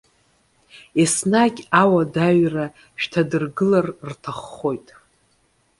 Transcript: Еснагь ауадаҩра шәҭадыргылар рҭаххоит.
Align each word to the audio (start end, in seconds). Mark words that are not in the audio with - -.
Еснагь 1.01 1.61
ауадаҩра 1.81 2.65
шәҭадыргылар 3.01 3.85
рҭаххоит. 4.09 4.87